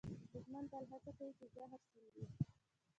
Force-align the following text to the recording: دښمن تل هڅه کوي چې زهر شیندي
دښمن 0.33 0.63
تل 0.71 0.83
هڅه 0.91 1.11
کوي 1.17 1.33
چې 1.39 1.45
زهر 1.55 1.79
شیندي 1.89 2.23